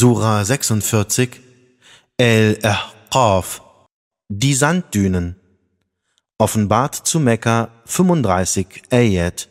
[0.00, 1.40] Surah 46
[2.18, 3.62] El-Ahqaf
[4.28, 5.34] Die Sanddünen.
[6.38, 9.48] Offenbart zu Mekka 35 Ayat.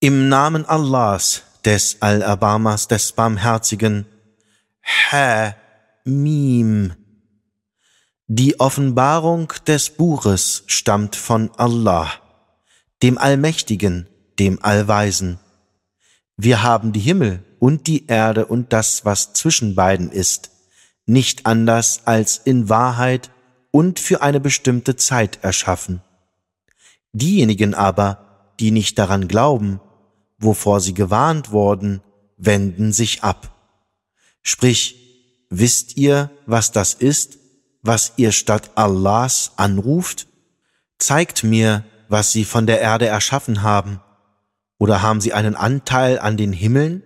[0.00, 4.06] Im Namen Allahs, des Al-Abamas, des Barmherzigen
[5.10, 5.56] Ha
[6.06, 6.94] Mim.
[8.28, 12.10] Die Offenbarung des Buches stammt von Allah,
[13.02, 14.08] dem Allmächtigen,
[14.38, 15.38] dem Allweisen.
[16.38, 20.50] Wir haben die Himmel und die Erde und das, was zwischen beiden ist,
[21.06, 23.30] nicht anders als in Wahrheit
[23.70, 26.02] und für eine bestimmte Zeit erschaffen.
[27.12, 29.80] Diejenigen aber, die nicht daran glauben,
[30.38, 32.02] wovor sie gewarnt wurden,
[32.36, 33.54] wenden sich ab.
[34.42, 37.38] Sprich, wisst ihr, was das ist,
[37.80, 40.26] was ihr statt Allahs anruft?
[40.98, 44.00] Zeigt mir, was sie von der Erde erschaffen haben.
[44.78, 47.04] Oder haben sie einen Anteil an den Himmeln?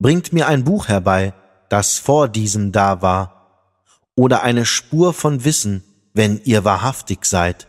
[0.00, 1.34] Bringt mir ein Buch herbei,
[1.68, 3.68] das vor diesem da war,
[4.16, 5.84] oder eine Spur von Wissen,
[6.14, 7.68] wenn ihr wahrhaftig seid.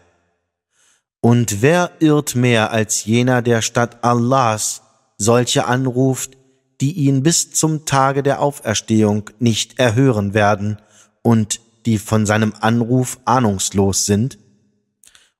[1.20, 4.82] Und wer irrt mehr als jener, der statt Allahs
[5.18, 6.38] solche anruft,
[6.80, 10.82] die ihn bis zum Tage der Auferstehung nicht erhören werden
[11.22, 14.40] und die von seinem Anruf ahnungslos sind?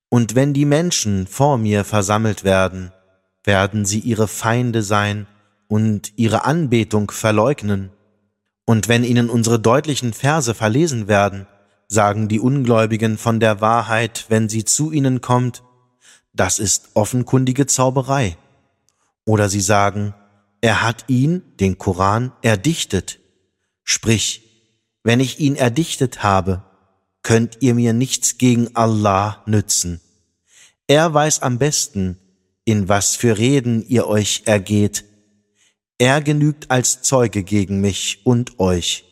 [0.10, 2.92] Und wenn die Menschen vor mir versammelt werden,
[3.46, 5.26] werden sie ihre Feinde sein
[5.72, 7.92] und ihre Anbetung verleugnen.
[8.66, 11.48] Und wenn ihnen unsere deutlichen Verse verlesen werden,
[11.88, 15.64] sagen die Ungläubigen von der Wahrheit, wenn sie zu ihnen kommt,
[16.34, 18.36] das ist offenkundige Zauberei.
[19.24, 20.14] Oder sie sagen,
[20.60, 23.20] er hat ihn, den Koran, erdichtet.
[23.86, 24.42] Sprich,
[25.04, 26.64] wenn ich ihn erdichtet habe,
[27.24, 30.02] könnt ihr mir nichts gegen Allah nützen.
[30.88, 32.18] Er weiß am besten,
[32.66, 35.06] in was für Reden ihr euch ergeht,
[36.02, 39.06] er genügt als Zeuge gegen mich und euch.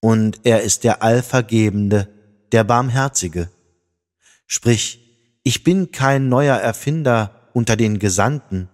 [0.00, 2.10] Und er ist der Allvergebende,
[2.52, 3.48] der Barmherzige.
[4.46, 5.00] Sprich,
[5.44, 8.68] ich bin kein neuer Erfinder unter den Gesandten,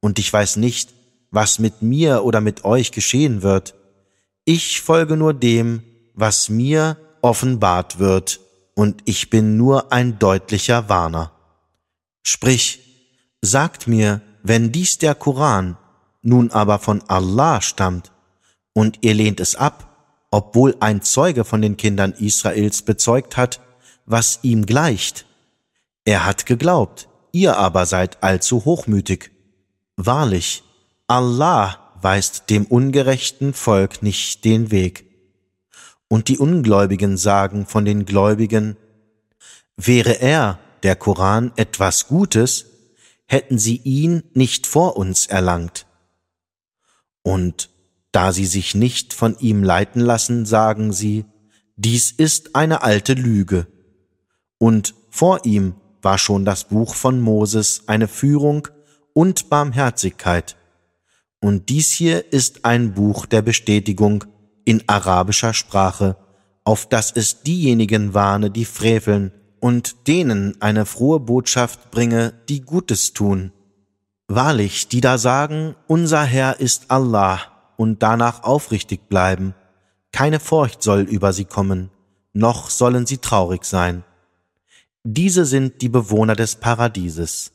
[0.00, 0.92] und ich weiß nicht,
[1.30, 3.74] was mit mir oder mit euch geschehen wird.
[4.44, 5.82] Ich folge nur dem,
[6.12, 8.40] was mir offenbart wird,
[8.74, 11.32] und ich bin nur ein deutlicher Warner.
[12.22, 12.80] Sprich,
[13.40, 15.78] sagt mir, wenn dies der Koran
[16.24, 18.10] nun aber von Allah stammt,
[18.72, 23.60] und ihr lehnt es ab, obwohl ein Zeuge von den Kindern Israels bezeugt hat,
[24.04, 25.26] was ihm gleicht.
[26.04, 29.30] Er hat geglaubt, ihr aber seid allzu hochmütig.
[29.96, 30.64] Wahrlich,
[31.06, 35.04] Allah weist dem ungerechten Volk nicht den Weg.
[36.08, 38.76] Und die Ungläubigen sagen von den Gläubigen,
[39.76, 42.66] wäre er, der Koran, etwas Gutes,
[43.26, 45.86] hätten sie ihn nicht vor uns erlangt.
[47.24, 47.70] Und
[48.12, 51.24] da sie sich nicht von ihm leiten lassen, sagen sie,
[51.74, 53.66] dies ist eine alte Lüge.
[54.58, 58.68] Und vor ihm war schon das Buch von Moses eine Führung
[59.14, 60.54] und Barmherzigkeit.
[61.40, 64.24] Und dies hier ist ein Buch der Bestätigung
[64.64, 66.16] in arabischer Sprache,
[66.62, 73.14] auf das es diejenigen warne, die freveln, und denen eine frohe Botschaft bringe, die Gutes
[73.14, 73.50] tun.
[74.28, 77.40] Wahrlich, die da sagen, unser Herr ist Allah
[77.76, 79.54] und danach aufrichtig bleiben,
[80.12, 81.90] keine Furcht soll über sie kommen,
[82.32, 84.04] noch sollen sie traurig sein.
[85.02, 87.52] Diese sind die Bewohner des Paradieses.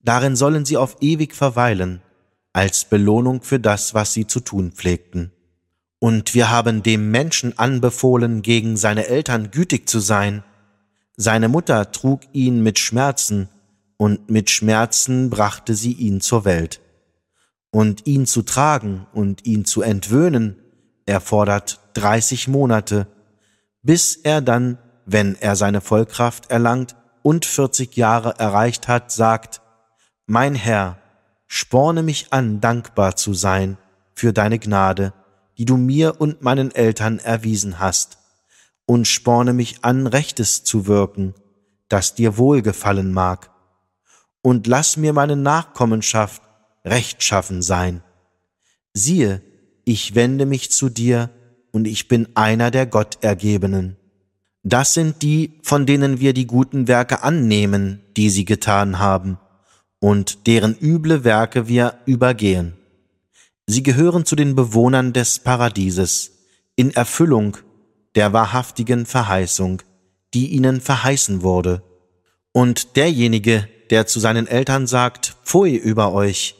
[0.00, 2.00] Darin sollen sie auf ewig verweilen,
[2.52, 5.32] als Belohnung für das, was sie zu tun pflegten.
[5.98, 10.44] Und wir haben dem Menschen anbefohlen, gegen seine Eltern gütig zu sein.
[11.16, 13.48] Seine Mutter trug ihn mit Schmerzen,
[14.04, 16.82] und mit Schmerzen brachte sie ihn zur Welt.
[17.70, 20.58] Und ihn zu tragen und ihn zu entwöhnen,
[21.06, 23.06] erfordert dreißig Monate,
[23.80, 24.76] bis er dann,
[25.06, 29.62] wenn er seine Vollkraft erlangt und vierzig Jahre erreicht hat, sagt,
[30.26, 30.98] Mein Herr,
[31.46, 33.78] sporne mich an, dankbar zu sein
[34.12, 35.14] für deine Gnade,
[35.56, 38.18] die du mir und meinen Eltern erwiesen hast,
[38.84, 41.32] und sporne mich an, Rechtes zu wirken,
[41.88, 43.53] das dir wohlgefallen mag
[44.44, 46.42] und lass mir meine Nachkommenschaft
[46.84, 48.02] rechtschaffen sein.
[48.92, 49.40] Siehe,
[49.86, 51.30] ich wende mich zu dir,
[51.72, 53.96] und ich bin einer der Gottergebenen.
[54.62, 59.38] Das sind die, von denen wir die guten Werke annehmen, die sie getan haben,
[59.98, 62.74] und deren üble Werke wir übergehen.
[63.66, 66.32] Sie gehören zu den Bewohnern des Paradieses,
[66.76, 67.56] in Erfüllung
[68.14, 69.82] der wahrhaftigen Verheißung,
[70.34, 71.82] die ihnen verheißen wurde.
[72.52, 76.56] Und derjenige, der zu seinen Eltern sagt, Pfui über euch,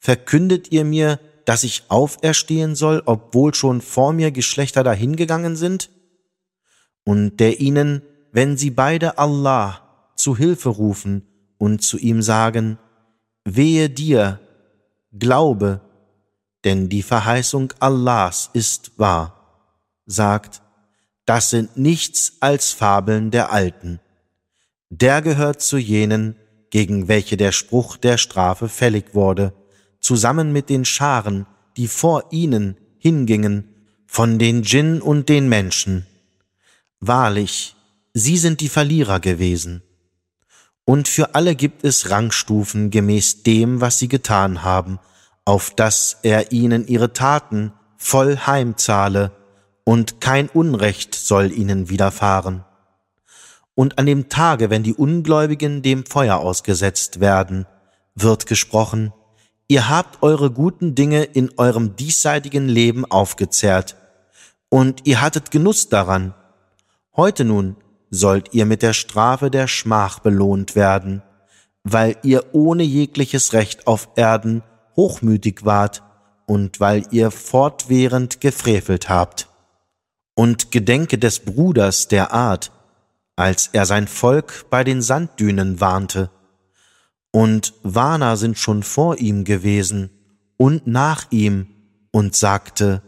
[0.00, 5.88] verkündet ihr mir, dass ich auferstehen soll, obwohl schon vor mir Geschlechter dahingegangen sind?
[7.04, 9.82] Und der ihnen, wenn sie beide Allah
[10.16, 11.28] zu Hilfe rufen
[11.58, 12.76] und zu ihm sagen,
[13.44, 14.40] Wehe dir,
[15.12, 15.80] glaube,
[16.64, 19.70] denn die Verheißung Allahs ist wahr,
[20.06, 20.60] sagt,
[21.24, 24.00] das sind nichts als Fabeln der Alten.
[24.90, 26.34] Der gehört zu jenen,
[26.74, 29.54] gegen welche der Spruch der Strafe fällig wurde,
[30.00, 33.68] zusammen mit den Scharen, die vor ihnen hingingen,
[34.08, 36.04] von den Djinn und den Menschen.
[36.98, 37.76] Wahrlich,
[38.12, 39.84] sie sind die Verlierer gewesen.
[40.84, 44.98] Und für alle gibt es Rangstufen gemäß dem, was sie getan haben,
[45.44, 49.30] auf dass er ihnen ihre Taten voll heimzahle,
[49.84, 52.64] und kein Unrecht soll ihnen widerfahren.
[53.74, 57.66] Und an dem Tage, wenn die Ungläubigen dem Feuer ausgesetzt werden,
[58.14, 59.12] wird gesprochen,
[59.66, 63.96] ihr habt eure guten Dinge in eurem diesseitigen Leben aufgezehrt,
[64.68, 66.34] und ihr hattet Genuss daran.
[67.16, 67.76] Heute nun
[68.10, 71.22] sollt ihr mit der Strafe der Schmach belohnt werden,
[71.84, 74.62] weil ihr ohne jegliches Recht auf Erden
[74.96, 76.02] hochmütig wart
[76.46, 79.48] und weil ihr fortwährend gefrevelt habt.
[80.34, 82.72] Und gedenke des Bruders der Art,
[83.36, 86.30] als er sein Volk bei den Sanddünen warnte.
[87.30, 90.10] Und Warner sind schon vor ihm gewesen
[90.56, 91.66] und nach ihm
[92.12, 93.02] und sagte,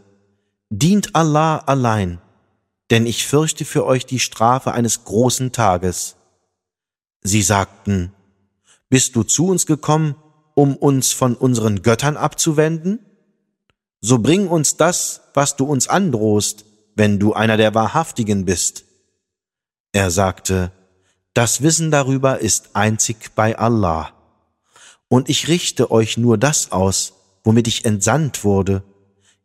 [0.69, 2.19] Dient Allah allein,
[2.89, 6.17] denn ich fürchte für euch die Strafe eines großen Tages.
[7.21, 8.11] Sie sagten,
[8.89, 10.15] Bist du zu uns gekommen,
[10.55, 12.99] um uns von unseren Göttern abzuwenden?
[14.01, 16.65] So bring uns das, was du uns androhst,
[16.95, 18.86] wenn du einer der Wahrhaftigen bist.
[19.91, 20.71] Er sagte,
[21.33, 24.11] das Wissen darüber ist einzig bei Allah.
[25.07, 27.13] Und ich richte euch nur das aus,
[27.43, 28.83] womit ich entsandt wurde,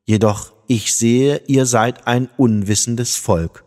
[0.05, 3.65] jedoch ich sehe, ihr seid ein unwissendes Volk.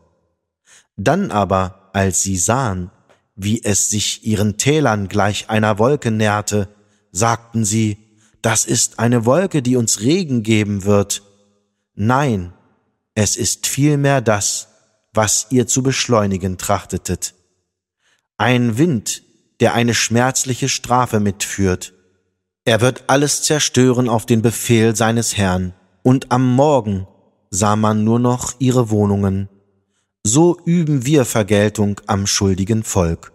[0.97, 2.91] Dann aber, als sie sahen,
[3.35, 6.69] wie es sich ihren Tälern gleich einer Wolke näherte,
[7.11, 7.97] sagten sie,
[8.41, 11.23] das ist eine Wolke, die uns Regen geben wird.
[11.95, 12.53] Nein,
[13.13, 14.67] es ist vielmehr das,
[15.15, 17.33] was ihr zu beschleunigen trachtetet.
[18.37, 19.23] Ein Wind,
[19.59, 21.93] der eine schmerzliche Strafe mitführt.
[22.65, 25.73] Er wird alles zerstören auf den Befehl seines Herrn,
[26.03, 27.07] und am Morgen
[27.49, 29.49] sah man nur noch ihre Wohnungen.
[30.23, 33.31] So üben wir Vergeltung am schuldigen Volk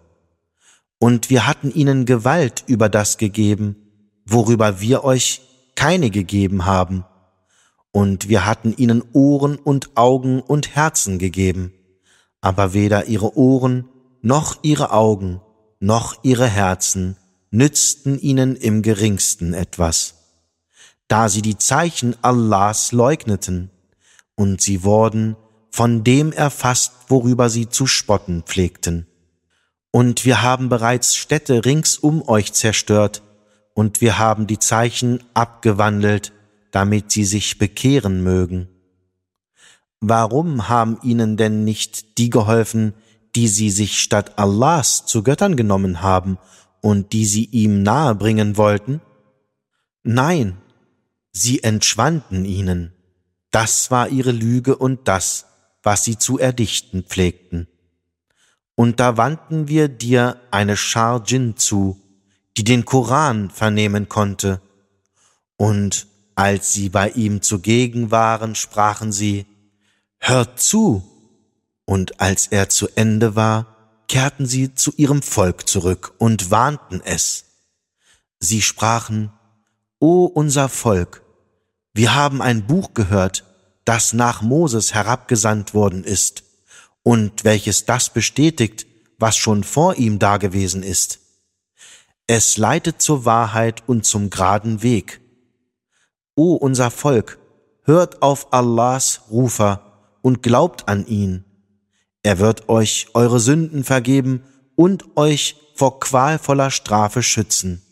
[1.01, 3.75] und wir hatten ihnen Gewalt über das gegeben,
[4.23, 5.41] worüber wir euch
[5.75, 7.05] keine gegeben haben,
[7.91, 11.73] und wir hatten ihnen Ohren und Augen und Herzen gegeben,
[12.39, 13.89] aber weder ihre Ohren
[14.21, 15.41] noch ihre Augen
[15.81, 17.17] noch ihre Herzen
[17.49, 20.13] nützten ihnen im geringsten etwas,
[21.07, 23.71] da sie die Zeichen Allahs leugneten,
[24.35, 25.35] und sie wurden
[25.69, 29.07] von dem erfasst, worüber sie zu spotten pflegten.
[29.91, 33.23] Und wir haben bereits Städte rings um euch zerstört,
[33.73, 36.31] und wir haben die Zeichen abgewandelt,
[36.71, 38.67] damit sie sich bekehren mögen.
[39.99, 42.93] Warum haben ihnen denn nicht die geholfen,
[43.35, 46.37] die sie sich statt Allahs zu Göttern genommen haben
[46.81, 49.01] und die sie ihm nahe bringen wollten?
[50.03, 50.57] Nein,
[51.31, 52.93] sie entschwanden ihnen.
[53.51, 55.45] Das war ihre Lüge und das,
[55.83, 57.67] was sie zu erdichten pflegten.
[58.75, 61.99] Und da wandten wir dir eine Schar Djinn zu,
[62.57, 64.61] die den Koran vernehmen konnte.
[65.57, 69.45] Und als sie bei ihm zugegen waren, sprachen sie,
[70.19, 71.03] Hört zu!
[71.85, 77.45] Und als er zu Ende war, kehrten sie zu ihrem Volk zurück und warnten es.
[78.39, 79.31] Sie sprachen,
[79.99, 81.23] O unser Volk,
[81.93, 83.45] wir haben ein Buch gehört,
[83.85, 86.43] das nach Moses herabgesandt worden ist
[87.03, 88.85] und welches das bestätigt,
[89.17, 91.19] was schon vor ihm dagewesen ist.
[92.27, 95.20] Es leitet zur Wahrheit und zum geraden Weg.
[96.41, 97.37] O unser Volk,
[97.83, 101.45] hört auf Allahs Rufer und glaubt an ihn.
[102.23, 104.41] Er wird euch eure Sünden vergeben
[104.75, 107.83] und euch vor qualvoller Strafe schützen.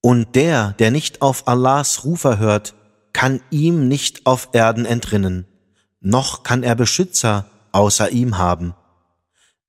[0.00, 2.76] Und der, der nicht auf Allahs Rufer hört,
[3.12, 5.48] kann ihm nicht auf Erden entrinnen,
[5.98, 8.72] noch kann er Beschützer außer ihm haben.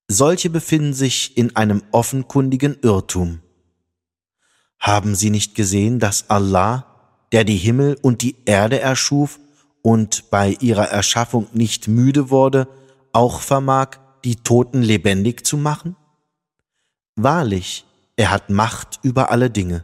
[0.07, 3.41] Solche befinden sich in einem offenkundigen Irrtum.
[4.77, 6.90] Haben sie nicht gesehen, dass Allah,
[7.31, 9.39] der die Himmel und die Erde erschuf
[9.81, 12.67] und bei ihrer Erschaffung nicht müde wurde,
[13.13, 15.95] auch vermag, die Toten lebendig zu machen?
[17.15, 17.85] Wahrlich,
[18.15, 19.83] er hat Macht über alle Dinge.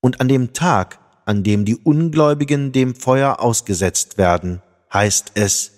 [0.00, 4.62] Und an dem Tag, an dem die Ungläubigen dem Feuer ausgesetzt werden,
[4.92, 5.72] heißt es,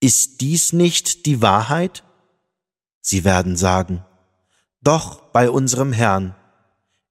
[0.00, 2.04] ist dies nicht die Wahrheit?
[3.00, 4.04] Sie werden sagen,
[4.82, 6.34] doch bei unserem Herrn.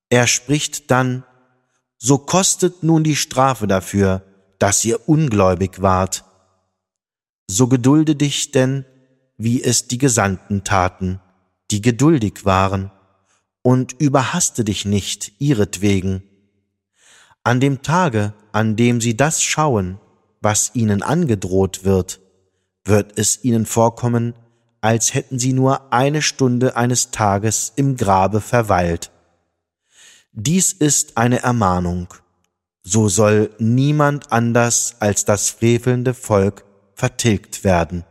[0.09, 1.23] Er spricht dann,
[1.99, 4.23] so kostet nun die Strafe dafür,
[4.57, 6.23] dass ihr ungläubig wart.
[7.47, 8.85] So gedulde dich denn,
[9.37, 11.19] wie es die Gesandten taten,
[11.71, 12.91] die geduldig waren,
[13.61, 16.23] und überhaste dich nicht ihretwegen.
[17.43, 19.99] An dem Tage, an dem sie das schauen,
[20.41, 22.21] was ihnen angedroht wird,
[22.85, 24.33] wird es ihnen vorkommen,
[24.81, 29.11] als hätten sie nur eine Stunde eines Tages im Grabe verweilt.
[30.31, 32.13] Dies ist eine Ermahnung,
[32.83, 38.05] so soll niemand anders als das frevelnde Volk vertilgt werden.